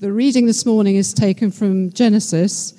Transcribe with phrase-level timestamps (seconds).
[0.00, 2.74] The reading this morning is taken from Genesis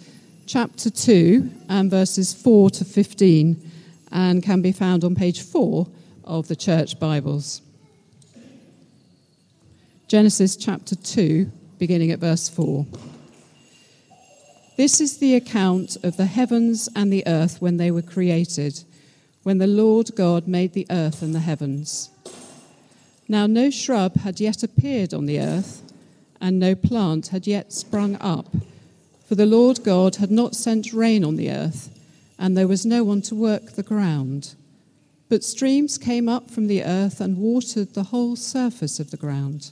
[0.46, 3.72] chapter 2 and verses 4 to 15
[4.12, 5.88] and can be found on page 4
[6.26, 7.62] of the church Bibles.
[10.08, 12.86] Genesis chapter 2, beginning at verse 4.
[14.76, 18.84] This is the account of the heavens and the earth when they were created,
[19.44, 22.10] when the Lord God made the earth and the heavens.
[23.30, 25.83] Now no shrub had yet appeared on the earth,
[26.44, 28.54] and no plant had yet sprung up,
[29.26, 31.90] for the Lord God had not sent rain on the earth,
[32.38, 34.54] and there was no one to work the ground.
[35.30, 39.72] But streams came up from the earth and watered the whole surface of the ground.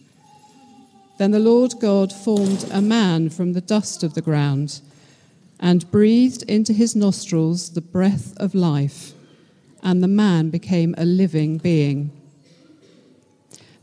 [1.17, 4.80] Then the Lord God formed a man from the dust of the ground
[5.59, 9.11] and breathed into his nostrils the breath of life,
[9.83, 12.11] and the man became a living being.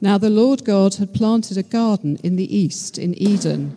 [0.00, 3.76] Now the Lord God had planted a garden in the east, in Eden,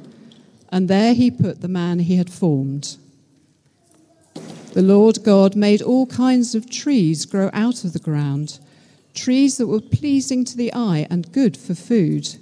[0.69, 2.97] and there he put the man he had formed.
[4.73, 8.59] The Lord God made all kinds of trees grow out of the ground,
[9.13, 12.35] trees that were pleasing to the eye and good for food.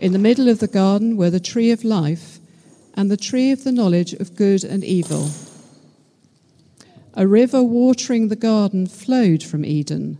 [0.00, 2.38] In the middle of the garden were the tree of life
[2.94, 5.30] and the tree of the knowledge of good and evil.
[7.14, 10.18] A river watering the garden flowed from Eden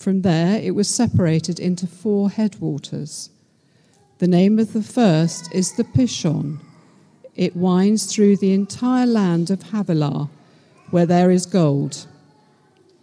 [0.00, 3.28] from there, it was separated into four headwaters.
[4.16, 6.58] The name of the first is the Pishon.
[7.36, 10.30] It winds through the entire land of Havilah,
[10.90, 12.06] where there is gold.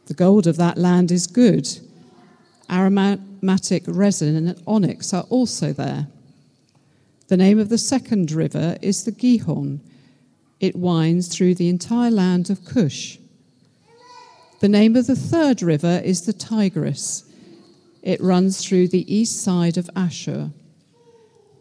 [0.07, 1.69] The gold of that land is good.
[2.67, 6.07] Aromatic resin and onyx are also there.
[7.27, 9.81] The name of the second river is the Gihon.
[10.59, 13.19] It winds through the entire land of Cush.
[14.59, 17.23] The name of the third river is the Tigris.
[18.01, 20.49] It runs through the east side of Ashur.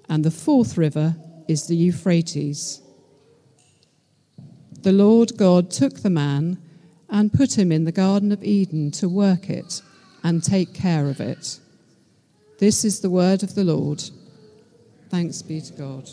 [0.08, 2.80] And the fourth river is the Euphrates.
[4.82, 6.58] The Lord God took the man
[7.10, 9.82] and put him in the Garden of Eden to work it
[10.22, 11.60] and take care of it.
[12.58, 14.02] This is the word of the Lord.
[15.10, 16.08] Thanks be to God.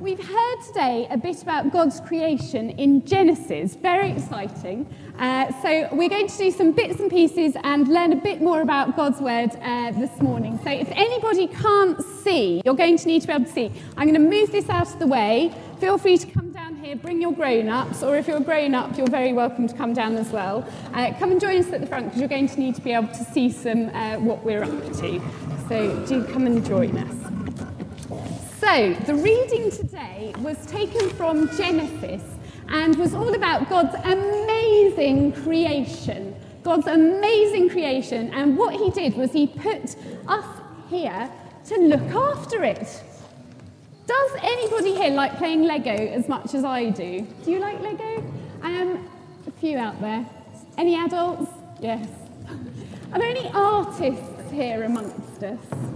[0.00, 3.76] We've heard today a bit about God's creation in Genesis.
[3.76, 4.92] Very exciting.
[5.18, 8.62] Uh, so we're going to do some bits and pieces and learn a bit more
[8.62, 10.58] about God's word uh, this morning.
[10.64, 13.70] So if anybody can't see, you're going to need to be able to see.
[13.96, 15.54] I'm going to move this out of the way.
[15.78, 19.06] Feel free to come down here, bring your grown-ups, or if you're a grown-up, you're
[19.06, 20.66] very welcome to come down as well.
[20.94, 22.92] Uh, come and join us at the front because you're going to need to be
[22.92, 25.20] able to see some uh, what we're up to.
[25.68, 28.39] So do come and join us.
[28.70, 32.22] So, the reading today was taken from Genesis
[32.68, 36.36] and was all about God's amazing creation.
[36.62, 38.32] God's amazing creation.
[38.32, 39.96] And what he did was he put
[40.28, 40.44] us
[40.88, 41.28] here
[41.66, 43.02] to look after it.
[44.06, 47.26] Does anybody here like playing Lego as much as I do?
[47.44, 48.18] Do you like Lego?
[48.62, 49.10] Um,
[49.48, 50.24] a few out there.
[50.78, 51.50] Any adults?
[51.80, 52.06] Yes.
[53.12, 55.89] Are there any artists here amongst us?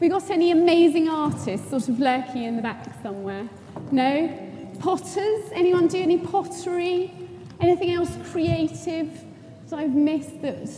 [0.00, 3.48] We got any amazing artists sort of lurking in the back somewhere?
[3.90, 4.32] No?
[4.78, 5.50] Potters?
[5.52, 7.12] Anyone do any pottery?
[7.60, 9.10] Anything else creative
[9.68, 10.68] that I've missed that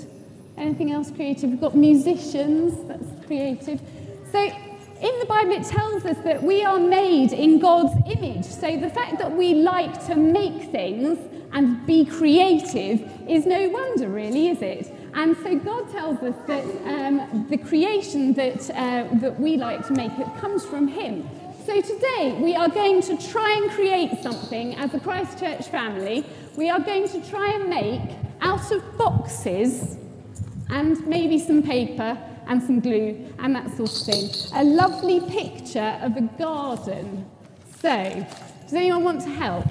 [0.61, 1.51] anything else creative?
[1.51, 3.81] We've got musicians, that's creative.
[4.31, 8.45] So in the Bible, it tells us that we are made in God's image.
[8.45, 11.19] So the fact that we like to make things
[11.53, 14.95] and be creative is no wonder, really, is it?
[15.15, 19.93] And so God tells us that um, the creation that, uh, that we like to
[19.93, 21.29] make it comes from Him.
[21.67, 26.25] So today we are going to try and create something as a Christchurch family.
[26.57, 29.97] We are going to try and make out of boxes
[30.71, 32.17] and maybe some paper
[32.47, 37.27] and some glue and that sort of thing a lovely picture of a garden.
[37.81, 38.27] So,
[38.63, 39.67] does anyone want to help?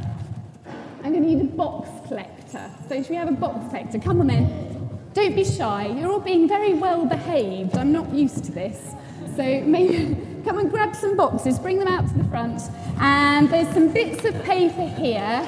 [1.04, 2.70] I'm going to need a box collector.
[2.88, 4.00] So, should we have a box collector?
[4.00, 4.79] Come on then.
[5.14, 5.88] Don't be shy.
[5.88, 7.78] You're all being very well behaved.
[7.78, 8.94] I'm not used to this.
[9.36, 12.62] So maybe come and grab some boxes, bring them out to the front.
[13.00, 15.48] And there's some bits of paper here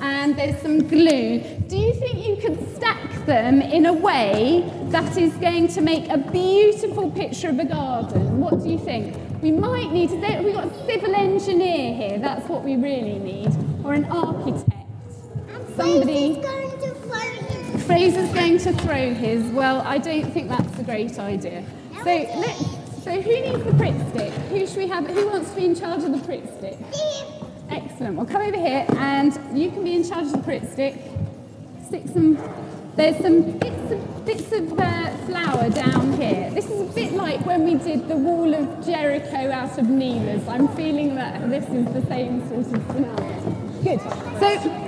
[0.00, 1.40] and there's some glue.
[1.68, 6.08] Do you think you could stack them in a way that is going to make
[6.08, 8.40] a beautiful picture of a garden?
[8.40, 9.16] What do you think?
[9.42, 13.52] We might need we've got a civil engineer here, that's what we really need,
[13.84, 14.72] or an architect.
[15.76, 16.42] Somebody.
[17.88, 19.42] Fraser's going to throw his.
[19.50, 21.64] Well, I don't think that's a great idea.
[22.04, 22.58] So let's.
[23.02, 24.30] So who needs the Pritt stick?
[24.50, 25.06] Who should we have?
[25.06, 26.76] Who wants to be in charge of the Pritt stick?
[27.70, 28.16] Excellent.
[28.16, 30.96] Well, come over here, and you can be in charge of the Pritt stick.
[31.86, 32.36] Stick some.
[32.94, 36.50] There's some bits of, bits of uh, flour down here.
[36.50, 40.46] This is a bit like when we did the wall of Jericho out of Neelers.
[40.46, 43.58] I'm feeling that this is the same sort of scenario.
[43.82, 44.00] Good.
[44.40, 44.87] So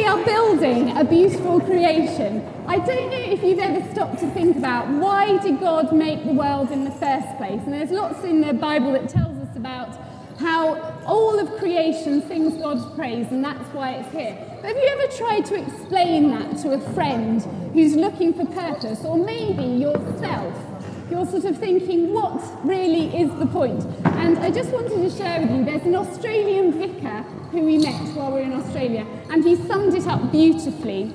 [0.00, 4.56] we are building a beautiful creation, I don't know if you've ever stopped to think
[4.56, 7.60] about why did God make the world in the first place?
[7.64, 9.94] And there's lots in the Bible that tells us about
[10.38, 14.38] how all of creation sings God's praise, and that's why it's here.
[14.62, 17.42] But have you ever tried to explain that to a friend
[17.74, 20.69] who's looking for purpose, or maybe yourself?
[21.10, 23.84] You're sort of thinking, what really is the point?
[24.04, 28.00] And I just wanted to share with you there's an Australian vicar who we met
[28.14, 31.12] while we were in Australia, and he summed it up beautifully.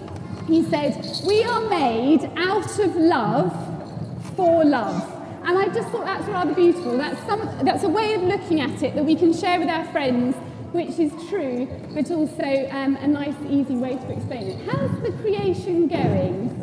[0.47, 3.53] He said, We are made out of love
[4.35, 5.11] for love.
[5.45, 6.97] And I just thought that's rather beautiful.
[6.97, 9.85] That's, some, that's a way of looking at it that we can share with our
[9.93, 10.35] friends,
[10.75, 14.69] which is true, but also um, a nice, easy way to explain it.
[14.69, 16.61] How's the creation going?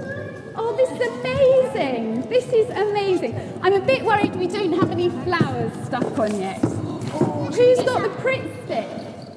[0.55, 2.29] Oh, this is amazing.
[2.29, 3.35] This is amazing.
[3.63, 6.61] I'm a bit worried we don't have any flowers stuck on yet.
[6.61, 8.87] Who's got the Pritt stick?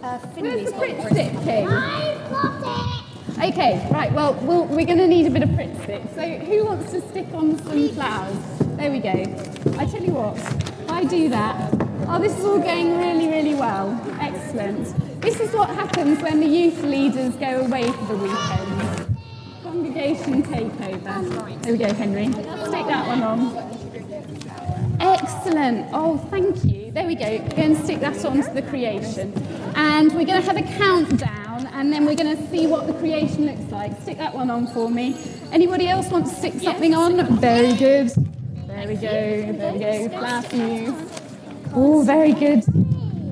[0.03, 1.67] Uh, Where's the got Pritt the stick, King?
[1.69, 2.99] I've got
[3.39, 3.53] it.
[3.53, 6.01] Okay, right, well, we'll we're going to need a bit of Pritt stick.
[6.15, 8.37] So who wants to stick on some flowers?
[8.75, 9.09] There we go.
[9.79, 11.73] I tell you what, I do that.
[12.07, 13.89] Oh, this is all going really, really well.
[14.57, 15.21] Excellent.
[15.21, 19.17] This is what happens when the youth leaders go away for the weekend.
[19.63, 21.61] Congregation takeover.
[21.61, 22.27] There we go, Henry.
[22.31, 24.97] Stick that one on.
[25.01, 25.89] Excellent.
[25.91, 26.89] Oh, thank you.
[26.91, 27.25] There we go.
[27.25, 29.33] We're going to stick that onto the creation.
[29.75, 32.93] And we're going to have a countdown and then we're going to see what the
[32.93, 34.01] creation looks like.
[34.03, 35.17] Stick that one on for me.
[35.51, 37.17] Anybody else want to stick something on?
[37.39, 38.07] Very good.
[38.67, 39.01] There we go.
[39.01, 40.41] There we go.
[40.43, 40.95] For you.
[41.73, 42.63] Oh, very good.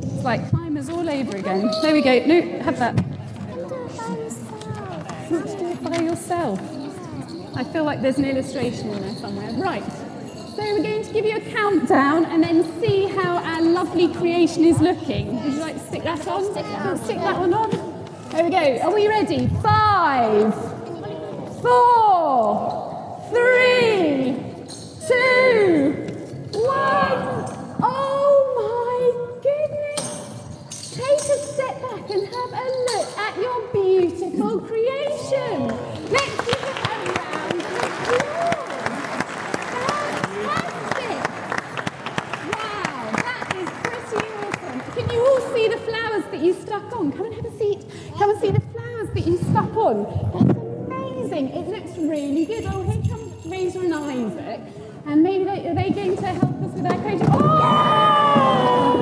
[0.04, 0.52] It's like
[0.84, 1.72] climbers all over again.
[1.82, 2.26] There we go.
[2.26, 2.96] No, have that.
[5.32, 6.60] Not to do it by yourself.
[7.56, 9.52] I feel like there's an illustration in there somewhere.
[9.54, 9.84] Right.
[10.56, 14.64] So we're going to give you a countdown and then see how our lovely creation
[14.64, 15.44] is looking.
[15.44, 16.44] Would you like to stick that on?
[16.52, 17.70] Stick that, stick that one on.
[18.30, 18.80] There we go.
[18.82, 19.48] Are we ready?
[19.62, 20.54] Five,
[21.62, 24.38] four, three,
[25.08, 25.93] two,
[32.14, 35.68] and have a look at your beautiful creation.
[36.12, 38.84] Let's give it a round of applause.
[40.38, 41.18] Fantastic.
[42.54, 44.78] Wow, that is pretty awesome.
[44.94, 47.12] Can you all see the flowers that you stuck on?
[47.14, 47.86] Come and have a seat.
[48.16, 50.04] Come and see the flowers that you stuck on.
[50.34, 50.56] That's
[50.92, 51.50] amazing.
[51.50, 52.66] It looks really good.
[52.68, 54.62] Oh, here comes Fraser and Isaac.
[55.08, 57.28] And maybe they, are they going to help us with our creation?
[57.32, 58.93] Oh!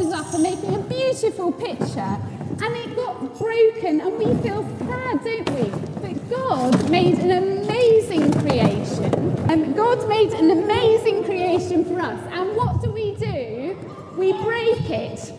[0.00, 5.24] Boxes up and making a beautiful picture, and it got broken, and we feel sad,
[5.24, 5.70] don't we?
[6.00, 9.04] But God made an amazing creation.
[9.50, 12.20] And God made an amazing creation for us.
[12.32, 13.76] And what do we do?
[14.16, 15.32] We break it.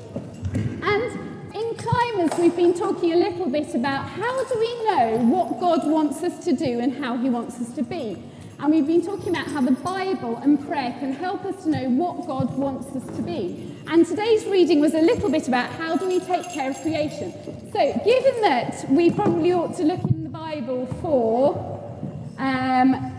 [0.83, 5.59] And in climbers, we've been talking a little bit about how do we know what
[5.59, 8.21] God wants us to do and how He wants us to be.
[8.59, 11.89] And we've been talking about how the Bible and prayer can help us to know
[11.89, 13.70] what God wants us to be.
[13.87, 17.33] And today's reading was a little bit about how do we take care of creation.
[17.71, 21.79] So, given that we probably ought to look in the Bible for
[22.37, 23.11] um,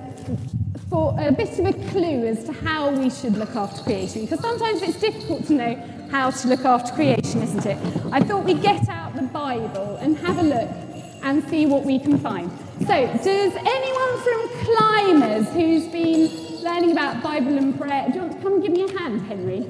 [0.89, 4.41] for a bit of a clue as to how we should look after creation, because
[4.41, 7.79] sometimes it's difficult to know how to look after creation, isn't it?
[8.13, 10.71] I thought we'd get out the Bible and have a look
[11.23, 12.51] and see what we can find.
[12.81, 16.29] So, does anyone from Climbers who's been
[16.63, 19.23] learning about Bible and prayer, do you want to come and give me a hand,
[19.23, 19.69] Henry?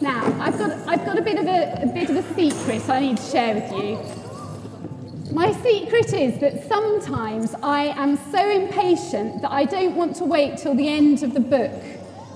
[0.00, 3.00] Now, I've got, I've got a, bit of a, a bit of a secret I
[3.00, 5.34] need to share with you.
[5.34, 10.56] My secret is that sometimes I am so impatient that I don't want to wait
[10.56, 11.70] till the end of the book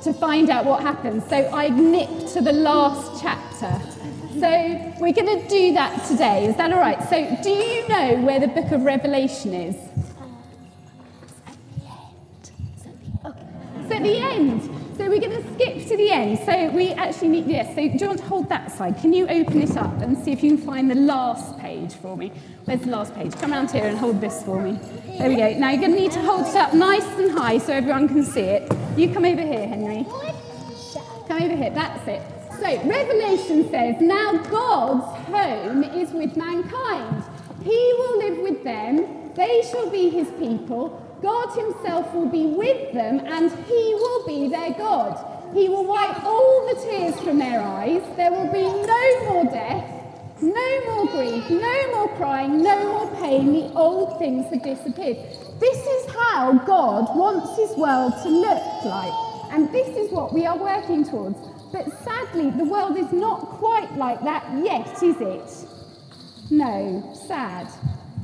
[0.02, 1.26] to find out what happens.
[1.30, 3.80] So I nip to the last chapter.
[4.38, 6.46] So we're going to do that today.
[6.46, 7.02] Is that all right?
[7.08, 9.74] So do you know where the book of Revelation is?
[11.22, 12.50] It's at the end.
[13.80, 14.73] It's at the end.
[14.96, 16.38] So we're going to skip to the end.
[16.46, 18.96] So we actually need, yes, so do you want to hold that side?
[18.98, 22.16] Can you open it up and see if you can find the last page for
[22.16, 22.30] me?
[22.64, 23.32] Where's the last page?
[23.34, 24.78] Come around here and hold this for me.
[25.18, 25.52] There we go.
[25.54, 28.22] Now you're going to need to hold it up nice and high so everyone can
[28.22, 28.72] see it.
[28.96, 30.06] You come over here, Henry.
[31.26, 32.22] Come over here, that's it.
[32.60, 37.24] So, Revelation says, Now God's home is with mankind.
[37.64, 41.03] He will live with them, they shall be his people.
[41.24, 45.16] God himself will be with them, and he will be their God.
[45.54, 48.02] He will wipe all the tears from their eyes.
[48.14, 53.54] There will be no more death, no more grief, no more crying, no more pain.
[53.54, 55.16] The old things have disappeared.
[55.60, 59.14] This is how God wants his world to look like.
[59.50, 61.38] And this is what we are working towards.
[61.72, 65.68] But sadly, the world is not quite like that yet, is it?
[66.50, 67.66] No, sad.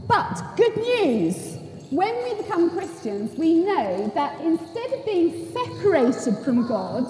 [0.07, 1.60] But good news.
[1.91, 7.05] When we become Christians, we know that instead of being separated from God,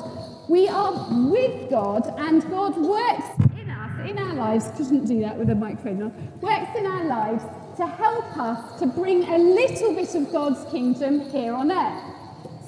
[0.48, 3.28] we are with God and God works
[3.60, 7.04] in us, in our lives, couldn't do that with a microphone on, works in our
[7.04, 7.44] lives
[7.76, 12.02] to help us to bring a little bit of God's kingdom here on earth.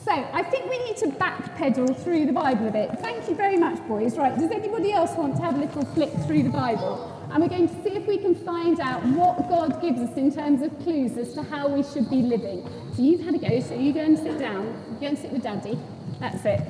[0.04, 2.90] So I think we need to backpedal through the Bible a bit.
[2.99, 4.19] Thank you very much, boys.
[4.19, 7.12] Right, does anybody else want to have a little flick through the Bible?
[7.33, 10.31] And we're going to see if we can find out what God gives us in
[10.31, 12.69] terms of clues as to how we should be living.
[12.95, 14.67] So you've had a go, so you go and sit down.
[14.93, 15.79] You go and sit with Daddy.
[16.21, 16.61] That's it.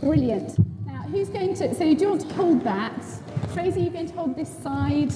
[0.00, 0.58] Brilliant.
[0.84, 1.72] Now, who's going to...
[1.74, 3.04] So do you want to hold that?
[3.52, 5.14] Tracy, you're going to hold this side.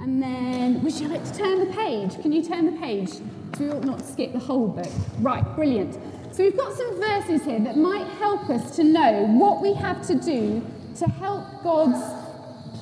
[0.00, 2.18] And then, would you like to turn the page?
[2.22, 3.10] Can you turn the page?
[3.10, 3.20] So
[3.58, 4.90] we ought not to skip the whole book.
[5.20, 5.98] Right, brilliant.
[6.34, 10.04] So we've got some verses here that might help us to know what we have
[10.06, 10.64] to do
[10.96, 12.23] to help God's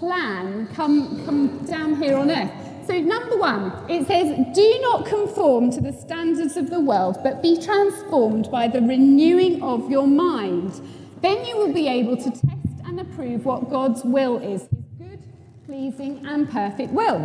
[0.02, 2.50] plan come, come down here on earth.
[2.88, 7.40] So, number one, it says, Do not conform to the standards of the world, but
[7.40, 10.80] be transformed by the renewing of your mind.
[11.20, 14.68] Then you will be able to test and approve what God's will is his
[14.98, 15.22] good,
[15.66, 17.20] pleasing, and perfect will.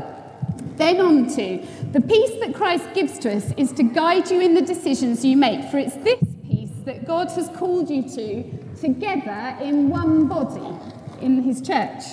[0.75, 4.53] Then on to the peace that Christ gives to us is to guide you in
[4.53, 8.43] the decisions you make, for it's this peace that God has called you to
[8.79, 10.77] together in one body
[11.19, 12.03] in his church.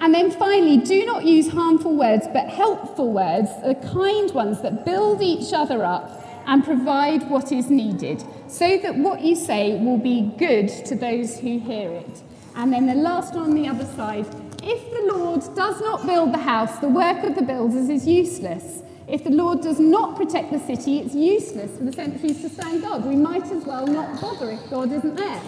[0.00, 4.84] And then finally, do not use harmful words, but helpful words, the kind ones that
[4.84, 9.98] build each other up and provide what is needed, so that what you say will
[9.98, 12.22] be good to those who hear it.
[12.56, 14.26] And then the last one on the other side
[14.62, 18.82] if the Lord does not build the house, the work of the builders is useless.
[19.08, 22.82] If the Lord does not protect the city, it's useless for the sentries to stand
[22.82, 23.04] guard.
[23.04, 25.42] We might as well not bother if God isn't there.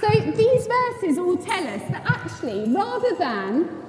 [0.00, 3.87] So these verses all tell us that actually, rather than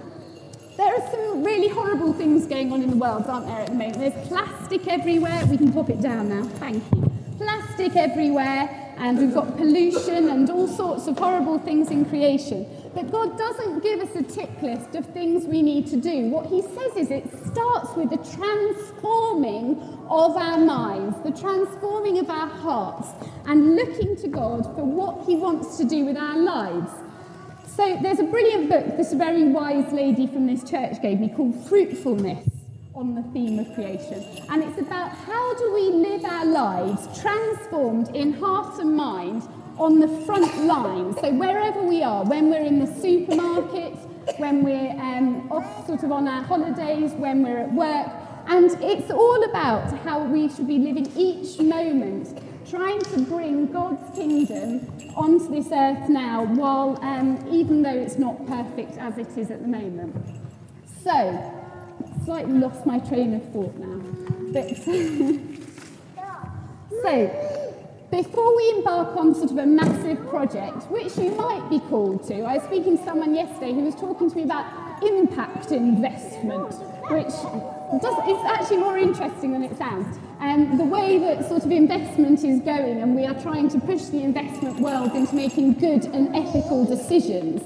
[0.80, 3.74] there are some really horrible things going on in the world, aren't there, at the
[3.74, 3.98] moment?
[3.98, 5.46] There's plastic everywhere.
[5.48, 6.44] We can pop it down now.
[6.58, 7.12] Thank you.
[7.36, 12.66] Plastic everywhere, and we've got pollution and all sorts of horrible things in creation.
[12.96, 16.30] But God doesn't give us a tick list of things we need to do.
[16.30, 22.30] What He says is it starts with the transforming of our minds, the transforming of
[22.30, 23.10] our hearts,
[23.48, 26.90] and looking to God for what He wants to do with our lives.
[27.80, 31.56] So there's a brilliant book this very wise lady from this church gave me called
[31.70, 32.46] Fruitfulness
[32.94, 34.22] on the theme of creation.
[34.50, 39.44] And it's about how do we live our lives transformed in heart and mind
[39.78, 41.16] on the front line.
[41.22, 43.96] So wherever we are, when we're in the supermarket,
[44.40, 48.12] when we're um, off sort of on our holidays, when we're at work,
[48.48, 54.14] and it's all about how we should be living each moment, trying to bring God's
[54.18, 54.86] kingdom
[55.20, 59.62] onto this earth now, while um, even though it's not perfect as it is at
[59.62, 60.16] the moment.
[61.04, 61.54] So,
[62.24, 64.00] slightly lost my train of thought now.
[64.54, 64.78] But
[67.04, 67.30] so,
[68.10, 72.44] before we embark on sort of a massive project, which you might be called to,
[72.44, 76.74] I was speaking to someone yesterday who was talking to me about impact investment,
[77.10, 77.34] which
[77.98, 80.20] does, it's actually more interesting than it sounds.
[80.40, 84.04] Um, the way that sort of investment is going, and we are trying to push
[84.04, 87.62] the investment world into making good and ethical decisions.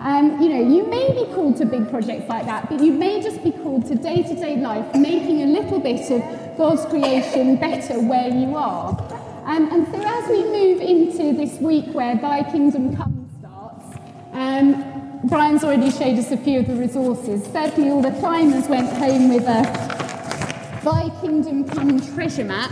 [0.00, 3.22] Um, you know, you may be called to big projects like that, but you may
[3.22, 6.20] just be called to day-to-day -day life, making a little bit of
[6.56, 8.88] God's creation better where you are.
[9.44, 13.86] Um, and so as we move into this week where Thy Kingdom Come starts,
[14.32, 17.42] um, Brian's already showed us a few of the resources.
[17.52, 19.62] Certainly all the climbers went home with a
[20.84, 22.70] Thy Kingdom Come treasure map,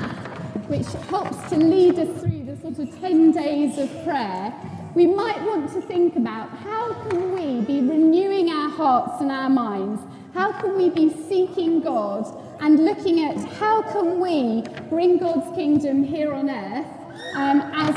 [0.68, 4.54] which helps to lead us through the sort of 10 days of prayer.
[4.94, 9.50] We might want to think about how can we be renewing our hearts and our
[9.50, 10.00] minds?
[10.32, 16.04] How can we be seeking God and looking at how can we bring God's kingdom
[16.04, 16.86] here on earth
[17.34, 17.94] um, as,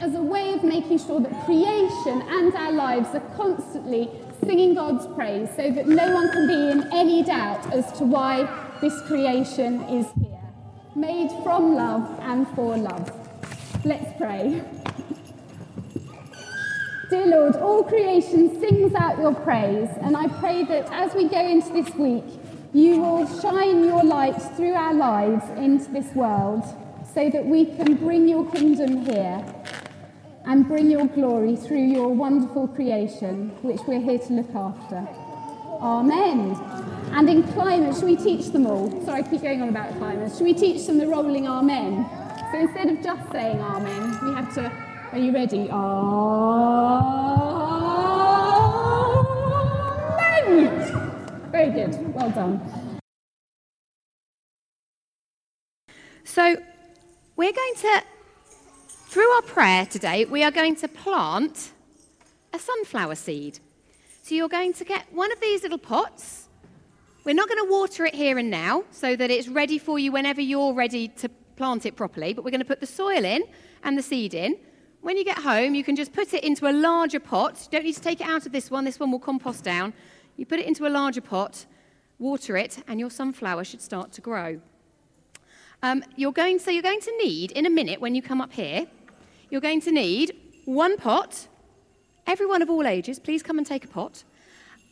[0.00, 4.10] as a way of making sure that creation and our lives are constantly
[4.44, 8.48] singing God's praise so that no one can be in any doubt as to why
[8.80, 10.40] this creation is here,
[10.94, 13.10] made from love and for love.
[13.84, 14.62] Let's pray.
[17.10, 21.40] Dear Lord, all creation sings out your praise, and I pray that as we go
[21.40, 22.24] into this week,
[22.72, 26.64] you will shine your light through our lives into this world
[27.14, 29.44] so that we can bring your kingdom here
[30.46, 35.06] and bring your glory through your wonderful creation, which we're here to look after.
[35.80, 36.56] Amen.
[37.12, 38.90] And in climbers, should we teach them all?
[39.04, 40.36] Sorry, I keep going on about climbers.
[40.36, 42.04] Should we teach them the rolling amen?
[42.50, 44.72] So instead of just saying amen, we have to.
[45.12, 45.70] Are you ready?
[45.70, 45.94] Amen.
[51.52, 52.14] Very good.
[52.14, 52.60] Well done.
[56.24, 56.56] So,
[57.36, 58.02] we're going to,
[58.88, 61.72] through our prayer today, we are going to plant
[62.52, 63.58] a sunflower seed.
[64.22, 66.48] So, you're going to get one of these little pots.
[67.24, 70.12] We're not going to water it here and now so that it's ready for you
[70.12, 73.42] whenever you're ready to plant it properly, but we're going to put the soil in
[73.82, 74.56] and the seed in.
[75.00, 77.60] When you get home, you can just put it into a larger pot.
[77.64, 79.92] You don't need to take it out of this one, this one will compost down.
[80.36, 81.66] You put it into a larger pot,
[82.18, 84.60] water it, and your sunflower should start to grow.
[85.84, 88.54] Um, you're going, so you're going to need, in a minute when you come up
[88.54, 88.86] here,
[89.50, 91.46] you're going to need one pot.
[92.26, 94.24] Everyone of all ages, please come and take a pot.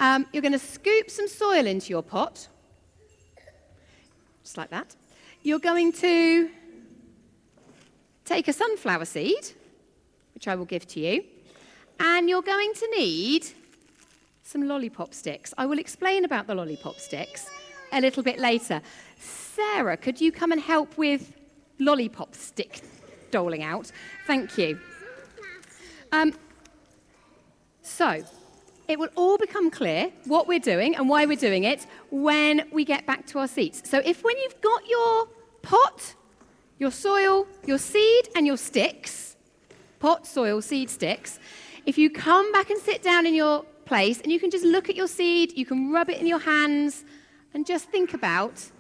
[0.01, 2.47] Um, you're going to scoop some soil into your pot,
[4.43, 4.95] just like that.
[5.43, 6.51] You're going to
[8.27, 9.53] take a sunflower seed,
[10.35, 11.25] which I will give to you,
[12.01, 13.47] and you're going to need
[14.43, 15.55] some lollipop sticks.
[15.57, 17.49] I will explain about the lollipop sticks
[17.93, 18.83] a little bit later.
[19.23, 21.33] Sarah, could you come and help with
[21.79, 22.81] lollipop stick
[23.31, 23.91] doling out?
[24.26, 24.79] Thank you.
[26.11, 26.35] Um,
[27.83, 28.25] so,
[28.88, 32.85] it will all become clear what we're doing and why we're doing it when we
[32.85, 33.88] get back to our seats.
[33.88, 35.29] So, if when you've got your
[35.62, 36.14] pot,
[36.78, 39.37] your soil, your seed, and your sticks
[40.00, 41.39] pot, soil, seed, sticks
[41.87, 44.89] if you come back and sit down in your place and you can just look
[44.89, 47.04] at your seed, you can rub it in your hands,
[47.54, 48.71] and just think about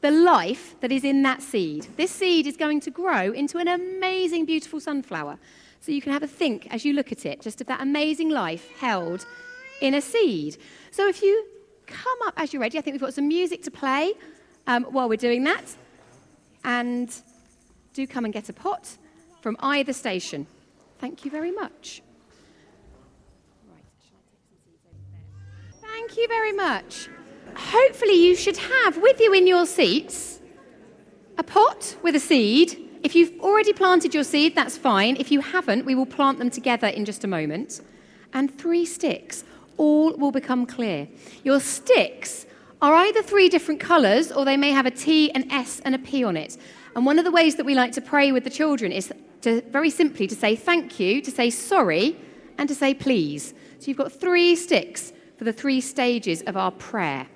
[0.00, 1.88] the life that is in that seed.
[1.96, 5.38] This seed is going to grow into an amazing, beautiful sunflower.
[5.80, 8.30] So you can have a think as you look at it, just of that amazing
[8.30, 9.26] life held
[9.80, 10.56] in a seed.
[10.90, 11.46] So if you
[11.86, 14.14] come up as you're ready, I think we've got some music to play
[14.66, 15.76] um, while we're doing that.
[16.64, 17.12] And
[17.94, 18.96] do come and get a pot
[19.40, 20.46] from either station.
[20.98, 22.02] Thank you very much.
[25.80, 27.08] Thank you very much.
[27.56, 30.38] Hopefully, you should have with you in your seats
[31.38, 32.76] a pot with a seed.
[33.04, 35.16] If you've already planted your seed, that's fine.
[35.16, 37.80] If you haven't, we will plant them together in just a moment.
[38.32, 39.44] And three sticks.
[39.76, 41.08] All will become clear.
[41.44, 42.46] Your sticks
[42.82, 45.98] are either three different colours or they may have a T, an S, and a
[45.98, 46.56] P on it.
[46.96, 49.62] And one of the ways that we like to pray with the children is to
[49.70, 52.16] very simply to say thank you, to say sorry,
[52.58, 53.54] and to say please.
[53.78, 57.28] So you've got three sticks for the three stages of our prayer.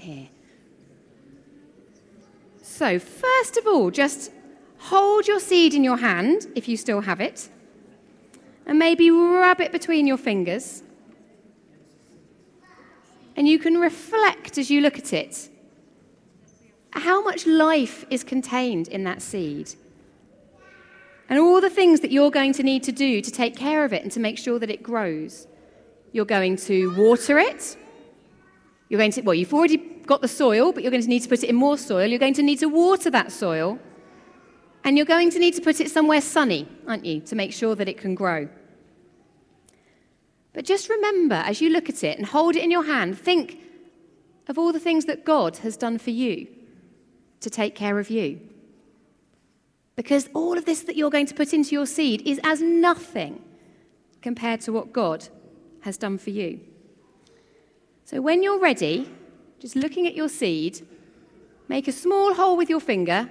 [0.00, 0.28] Here.
[2.62, 4.32] So, first of all, just
[4.78, 7.48] hold your seed in your hand if you still have it,
[8.66, 10.82] and maybe rub it between your fingers.
[13.36, 15.50] And you can reflect as you look at it
[16.92, 19.74] how much life is contained in that seed.
[21.28, 23.92] And all the things that you're going to need to do to take care of
[23.92, 25.46] it and to make sure that it grows.
[26.12, 27.76] You're going to water it.
[28.90, 31.28] You're going to, well, you've already got the soil, but you're going to need to
[31.28, 32.06] put it in more soil.
[32.06, 33.78] You're going to need to water that soil.
[34.82, 37.76] And you're going to need to put it somewhere sunny, aren't you, to make sure
[37.76, 38.48] that it can grow.
[40.52, 43.60] But just remember, as you look at it and hold it in your hand, think
[44.48, 46.48] of all the things that God has done for you
[47.40, 48.40] to take care of you.
[49.94, 53.40] Because all of this that you're going to put into your seed is as nothing
[54.20, 55.28] compared to what God
[55.82, 56.60] has done for you.
[58.10, 59.08] So when you're ready,
[59.60, 60.84] just looking at your seed,
[61.68, 63.30] make a small hole with your finger,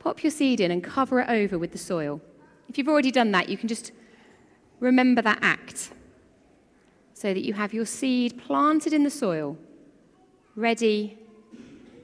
[0.00, 2.20] pop your seed in, and cover it over with the soil.
[2.68, 3.92] If you've already done that, you can just
[4.80, 5.92] remember that act
[7.14, 9.56] so that you have your seed planted in the soil,
[10.56, 11.16] ready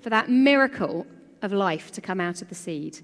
[0.01, 1.05] for that miracle
[1.43, 3.01] of life to come out of the seed.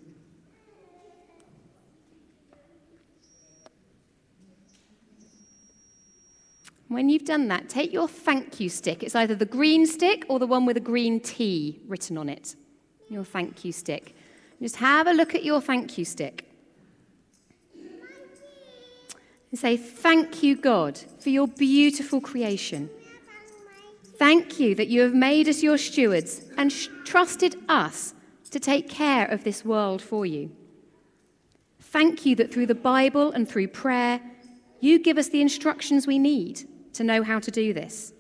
[6.94, 9.02] When you've done that, take your thank you stick.
[9.02, 12.54] It's either the green stick or the one with a green T written on it.
[13.08, 14.14] Your thank you stick.
[14.62, 16.48] Just have a look at your thank you stick.
[19.50, 22.88] And say, Thank you, God, for your beautiful creation.
[24.16, 28.14] Thank you that you have made us your stewards and sh- trusted us
[28.52, 30.52] to take care of this world for you.
[31.80, 34.20] Thank you that through the Bible and through prayer,
[34.78, 38.12] you give us the instructions we need to know how to do this.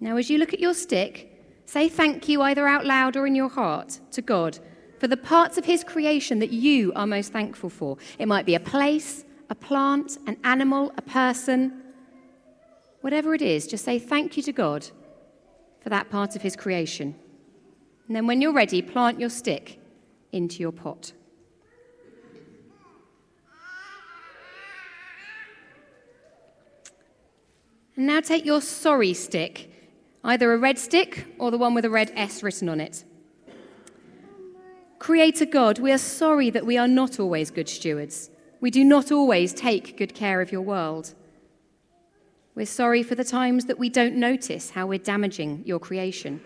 [0.00, 3.34] Now, as you look at your stick, say thank you either out loud or in
[3.34, 4.58] your heart to God
[4.98, 7.98] for the parts of His creation that you are most thankful for.
[8.18, 11.82] It might be a place, a plant, an animal, a person.
[13.00, 14.88] Whatever it is, just say thank you to God
[15.80, 17.14] for that part of His creation.
[18.06, 19.78] And then, when you're ready, plant your stick
[20.32, 21.12] into your pot.
[27.98, 29.72] And now take your sorry stick,
[30.22, 33.04] either a red stick or the one with a red S written on it.
[35.00, 38.30] Creator God, we are sorry that we are not always good stewards.
[38.60, 41.12] We do not always take good care of your world.
[42.54, 46.40] We're sorry for the times that we don't notice how we're damaging your creation,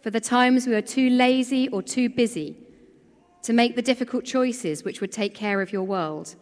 [0.00, 2.56] for the times we are too lazy or too busy
[3.44, 6.34] to make the difficult choices which would take care of your world,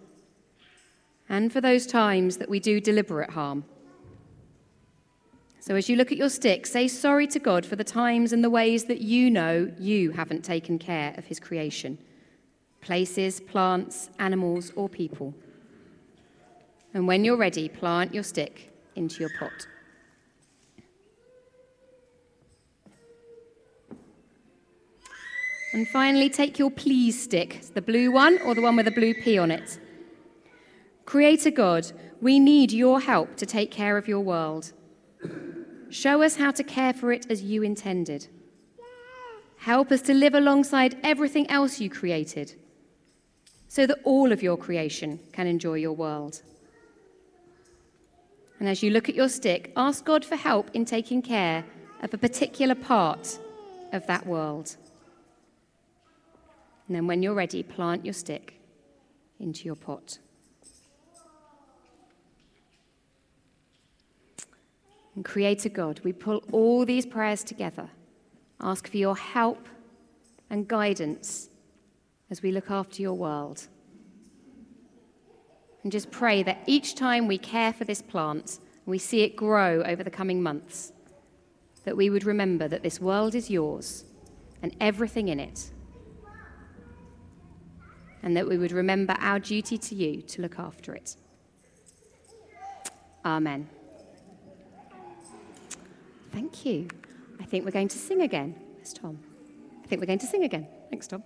[1.28, 3.66] and for those times that we do deliberate harm.
[5.62, 8.42] So, as you look at your stick, say sorry to God for the times and
[8.42, 11.98] the ways that you know you haven't taken care of His creation
[12.80, 15.34] places, plants, animals, or people.
[16.94, 19.66] And when you're ready, plant your stick into your pot.
[25.74, 29.12] And finally, take your please stick, the blue one or the one with a blue
[29.12, 29.78] P on it.
[31.04, 31.92] Creator God,
[32.22, 34.72] we need your help to take care of your world.
[35.90, 38.28] Show us how to care for it as you intended.
[39.58, 42.54] Help us to live alongside everything else you created
[43.68, 46.42] so that all of your creation can enjoy your world.
[48.58, 51.64] And as you look at your stick, ask God for help in taking care
[52.02, 53.38] of a particular part
[53.92, 54.76] of that world.
[56.86, 58.60] And then, when you're ready, plant your stick
[59.38, 60.18] into your pot.
[65.14, 67.88] And Creator God, we pull all these prayers together,
[68.60, 69.68] ask for your help
[70.48, 71.48] and guidance
[72.30, 73.66] as we look after your world.
[75.82, 78.58] And just pray that each time we care for this plant
[78.90, 80.92] we see it grow over the coming months,
[81.84, 84.04] that we would remember that this world is yours
[84.62, 85.70] and everything in it.
[88.22, 91.16] And that we would remember our duty to you to look after it.
[93.24, 93.68] Amen.
[96.32, 96.88] Thank you.
[97.40, 98.54] I think we're going to sing again.
[98.78, 99.18] Yes, Tom.
[99.82, 100.68] I think we're going to sing again.
[100.88, 101.24] Thanks, Tom.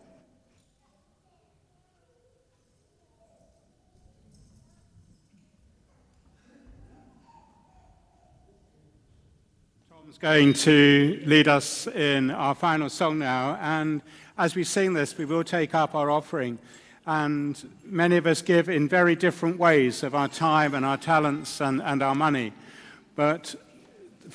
[9.90, 13.58] Tom's going to lead us in our final song now.
[13.60, 14.00] And
[14.38, 16.58] as we sing this, we will take up our offering.
[17.06, 21.60] And many of us give in very different ways of our time and our talents
[21.60, 22.54] and, and our money.
[23.16, 23.54] But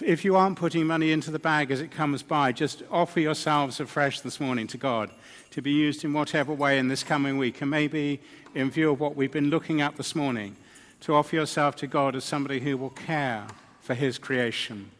[0.01, 3.79] if you aren't putting money into the bag as it comes by, just offer yourselves
[3.79, 5.09] afresh this morning to God
[5.51, 7.61] to be used in whatever way in this coming week.
[7.61, 8.21] And maybe
[8.53, 10.55] in view of what we've been looking at this morning,
[11.01, 13.47] to offer yourself to God as somebody who will care
[13.79, 14.91] for his creation.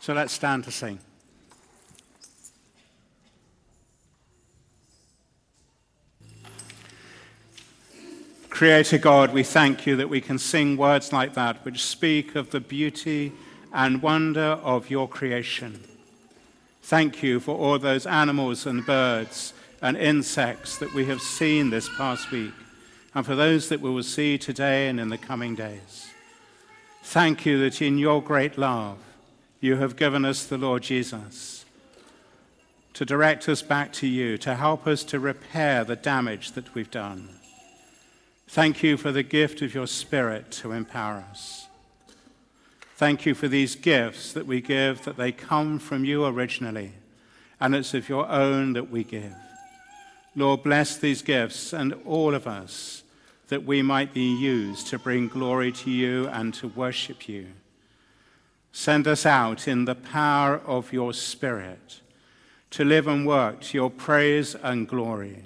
[0.00, 0.98] So let's stand to sing.
[8.50, 12.50] Creator God, we thank you that we can sing words like that which speak of
[12.50, 13.32] the beauty
[13.72, 15.82] and wonder of your creation.
[16.82, 19.52] Thank you for all those animals and birds
[19.82, 22.54] and insects that we have seen this past week,
[23.14, 26.10] and for those that we will see today and in the coming days.
[27.02, 28.98] Thank you that in your great love,
[29.60, 31.64] you have given us the Lord Jesus
[32.94, 36.90] to direct us back to you, to help us to repair the damage that we've
[36.90, 37.28] done.
[38.48, 41.67] Thank you for the gift of your Spirit to empower us.
[42.98, 46.94] Thank you for these gifts that we give, that they come from you originally,
[47.60, 49.36] and it's of your own that we give.
[50.34, 53.04] Lord, bless these gifts and all of us
[53.50, 57.46] that we might be used to bring glory to you and to worship you.
[58.72, 62.00] Send us out in the power of your Spirit
[62.70, 65.44] to live and work to your praise and glory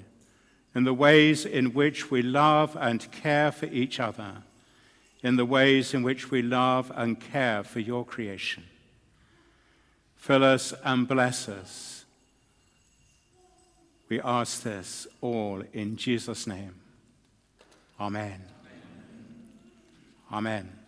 [0.75, 4.43] in the ways in which we love and care for each other
[5.23, 8.65] in the ways in which we love and care for your creation.
[10.17, 12.05] Fill us and bless us.
[14.09, 16.75] We ask this all in Jesus' name.
[17.99, 18.43] Amen.
[20.31, 20.82] Amen.